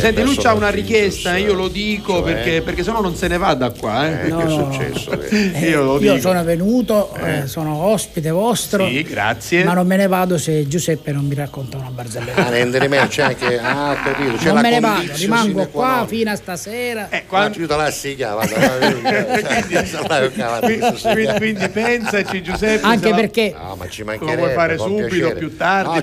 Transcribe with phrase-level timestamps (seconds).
[0.00, 2.22] Senti, lui c'ha una richiesta, Jesus, io lo dico cioè?
[2.32, 4.08] perché, perché sennò non se ne va da qua.
[4.08, 4.26] Eh.
[4.26, 4.48] Eh, No, che è
[4.94, 5.20] successo?
[5.20, 6.20] Eh, Io lo io dico.
[6.28, 9.64] sono venuto, eh, sono ospite vostro, Sì, grazie.
[9.64, 12.48] ma non me ne vado se Giuseppe non mi racconta una Ah, barzelletta.
[12.50, 13.58] ne intende me, c'è anche.
[13.70, 14.36] Ah, capito.
[14.36, 17.08] C'è non la me ne vado, rimango qua fino a stasera.
[17.10, 18.36] Eh, Quando io te la sigla,
[20.60, 22.86] quindi, quindi pensaci, Giuseppe.
[22.86, 24.36] Anche perché No, ma ci Lo mancherebbe.
[24.40, 25.34] vuoi fare subito, piacere.
[25.34, 25.94] più tardi?
[25.96, 26.02] No,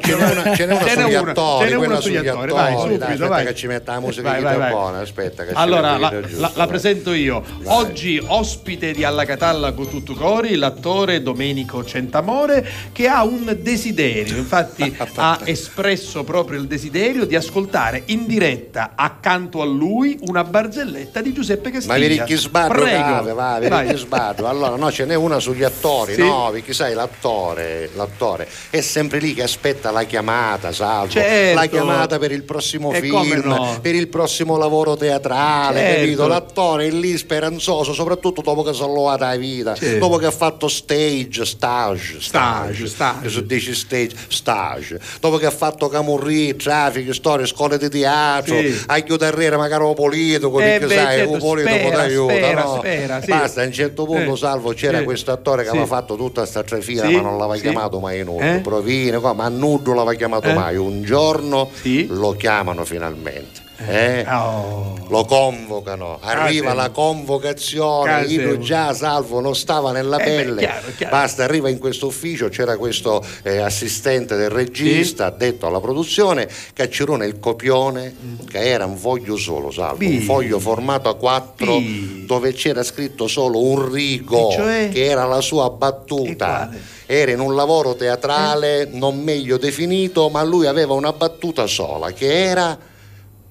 [0.55, 3.53] ce n'è una, sugli una, attori, ce n'è una sugli attori, vai, subito, vai.
[3.93, 4.71] La musica Vai, vai, vai.
[4.71, 7.43] buona, aspetta che Allora, la, giusto, la- la presento io.
[7.61, 7.75] Vai.
[7.77, 14.37] Oggi ospite di Alla Catalla con tutto cori, l'attore Domenico Centamore, che ha un desiderio.
[14.37, 21.21] Infatti ha espresso proprio il desiderio di ascoltare in diretta accanto a lui una barzelletta
[21.21, 22.25] di Giuseppe Castiglia.
[22.25, 22.97] Ma sbaglio Prego.
[23.33, 23.33] grave,
[23.69, 24.47] va, chi sbaglio.
[24.47, 26.21] Allora, no, ce n'è una sugli attori, Sì.
[26.21, 31.11] no, perché sai, l'attore, l'attore è sempre lì che aspetta la chiamata, salvo.
[31.11, 31.55] Certo.
[31.59, 33.76] La chiamata per il prossimo E film, no?
[33.79, 35.99] Per il prossimo lavoro teatrale, Certo.
[36.01, 36.27] capito?
[36.27, 39.99] L'attore è lì speranzoso, soprattutto dopo che si è alluvata la vita, Certo.
[39.99, 43.29] dopo che ha fatto stage, stage, Stage, stage.
[43.29, 44.99] Si dice stage, stage.
[45.19, 48.83] Dopo che ha fatto camurri, traffico, storie, scuole di teatro, Sì.
[48.87, 52.01] ha chiuso a magari un politico, Eh, perché beh, sai, certo, un politico spera, ti
[52.11, 52.75] aiuta, spera, no?
[52.77, 53.29] spera, sì.
[53.31, 55.03] Basta, a un certo punto, Eh, salvo, c'era sì.
[55.03, 55.75] questo attore che Sì.
[55.77, 58.43] aveva fatto tutta sta trafila, Sì, ma non l'aveva chiamato mai nudo.
[58.43, 58.59] Eh?
[58.61, 60.53] Provine, qua, ma nudo l'aveva chiamato Eh?
[60.53, 60.75] mai.
[60.77, 61.69] Un giorno
[62.09, 63.65] lo chiamano finalmente.
[63.77, 64.25] Eh?
[64.27, 64.95] Oh.
[65.09, 66.73] Lo convocano, arriva Casemo.
[66.73, 68.41] la convocazione, Casemo.
[68.51, 71.15] io già salvo non stava nella Eh beh, pelle, chiaro, chiaro.
[71.15, 77.25] basta, arriva in questo ufficio, c'era questo eh, assistente del regista, detto alla produzione, caccerone
[77.25, 78.15] il copione,
[78.49, 80.19] che era un foglio solo, salvo, un Bi.
[80.21, 82.25] foglio formato a quattro Bi.
[82.25, 84.89] dove c'era scritto solo un rigo, cioè?
[84.91, 86.69] che era la sua battuta.
[87.05, 92.43] Era in un lavoro teatrale non meglio definito, ma lui aveva una battuta sola, che
[92.43, 92.77] era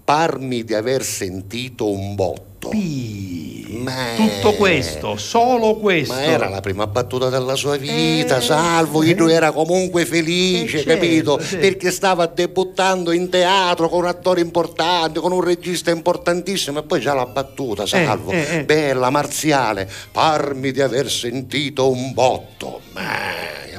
[0.06, 2.68] parmi di aver sentito un botto.
[2.68, 3.78] Pi.
[3.82, 6.14] Ma- Tutto questo, solo questo.
[6.14, 10.88] Ma era la prima battuta della sua vita, salvo, Ido era comunque felice, Eh, certo,
[10.88, 11.40] capito?
[11.40, 11.56] sì.
[11.56, 17.00] Perché stava debuttando in teatro con un attore importante, con un regista importantissimo, e poi
[17.00, 18.64] già la battuta, salvo, eh, eh.
[18.64, 22.80] bella, marziale, parmi di aver sentito un botto.
[22.94, 23.04] Ma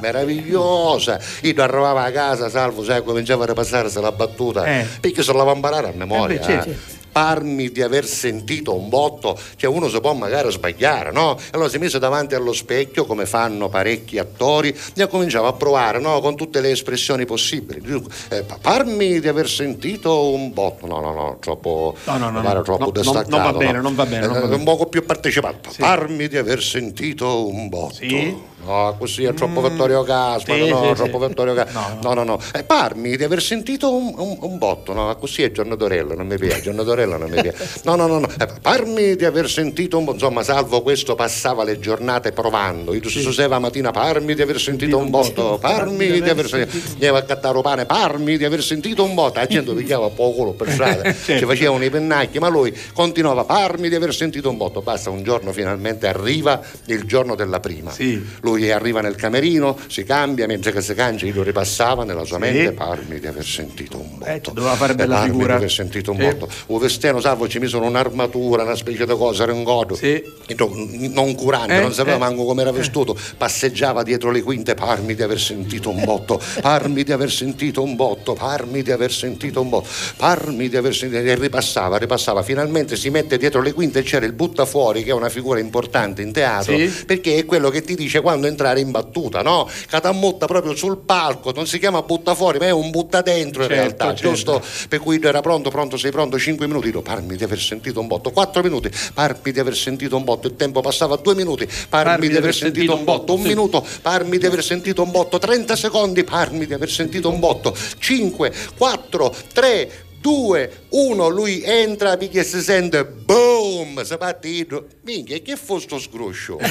[0.02, 1.20] meravigliosa!
[1.42, 4.86] Ido arrivava a casa, salvo, sai, cominciava a ripassarsi la battuta, Eh.
[5.00, 6.36] perché se la va a imparare a memoria.
[6.36, 6.70] Eh beh, certo.
[6.70, 6.96] eh.
[7.18, 11.36] Parmi di aver sentito un botto, cioè uno si può magari sbagliare, no?
[11.50, 16.20] Allora si mise davanti allo specchio, come fanno parecchi attori, e cominciava a provare, no?
[16.22, 17.82] Con tutte le espressioni possibili.
[18.30, 22.62] Eh, parmi di aver sentito un botto, no, no, no, troppo, No, no, no, no,
[22.62, 23.82] troppo no, non- non va bene, no?
[23.82, 24.56] non va bene, non va Eh, bene.
[24.56, 25.72] Un poco più partecipato.
[25.72, 25.82] Sì.
[25.82, 27.96] Parmi di aver sentito un botto.
[27.96, 28.56] Sì.
[28.66, 31.28] No, così è troppo Vittorio Gaspa, sì, no, sì, troppo sì.
[31.28, 31.80] Vittorio Gaspa.
[31.80, 32.40] No, No, no, no.
[32.54, 36.26] Eh, parmi di aver sentito un, un- un botto, no, così è Giorno Dorello, non
[36.28, 37.82] mi piace, Giorno Dorello non mi piace.
[37.84, 38.28] No, no, no, no.
[38.40, 42.94] Eh, parmi di aver sentito un botto, insomma, salvo questo passava le giornate provando.
[42.94, 46.92] Io si suseva mattina, parmi di aver sentito un botto, parmi di aver sentito.
[46.94, 49.40] Andiamo a cattare pane, parmi di aver sentito un botto.
[49.40, 53.96] La gente pigliava poco per strada, ci facevano i pennacchi, ma lui continuava, parmi di
[53.96, 54.82] aver sentito un botto.
[54.82, 57.92] Basta, un giorno finalmente arriva il giorno della prima.
[57.92, 58.22] Sì.
[58.48, 62.44] Lui arriva nel camerino, si cambia, mentre che si cangia, lo ripassava nella sua Sì.
[62.44, 64.32] mente, parmi di aver sentito un botto.
[64.32, 65.48] Eh, doveva fare bella parmi figura.
[65.48, 66.24] di aver sentito un Sì.
[66.24, 66.50] botto.
[66.68, 69.96] Un salvo, ci misero un'armatura, una specie di cosa, era un godo.
[69.96, 70.24] Sì.
[70.58, 70.86] No-
[71.18, 72.20] Non curante, Eh, non sapeva eh.
[72.20, 77.04] manco come era vestuto, passeggiava dietro le quinte, parmi di aver sentito un botto, parmi
[77.04, 79.88] di aver sentito un botto, parmi di aver sentito un botto,
[80.18, 84.26] parmi di aver sentito e ripassava, ripassava, finalmente si mette dietro le quinte e c'era
[84.26, 86.88] il buttafuori che è una figura importante in teatro, Sì.
[87.06, 89.68] perché è quello che ti dice quando entrare in battuta, no?
[89.88, 93.84] Catamotta proprio sul palco, non si chiama buttafuori, ma è un butta dentro in Certo,
[93.84, 94.30] realtà, certo.
[94.30, 94.62] giusto?
[94.88, 98.08] Per cui era pronto, pronto, sei pronto, 5 minuti, no, parmi di aver sentito un
[98.08, 101.68] botto, 4 minuti, parmi di aver sentito un botto, il tempo passava a 2 minuti,
[101.90, 103.48] parmi, di aver sentito un botto, un sì.
[103.48, 107.76] minuto, parmi di aver sentito un botto, 30 secondi, parmi di aver sentito un botto,
[107.98, 114.88] 5, 4, 3, 2, 1, lui entra perché si sente boom, si parte idro.
[115.04, 116.58] Minchia, che fu sto sgruscio?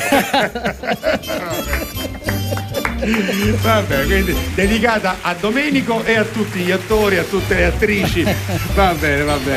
[3.63, 8.25] Vabbè, quindi dedicata a Domenico e a tutti gli attori, a tutte le attrici.
[8.75, 9.55] Va bene, va bene.